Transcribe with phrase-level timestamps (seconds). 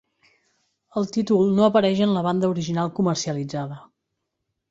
[1.01, 3.77] El títol no apareix en la banda original comercialitzada.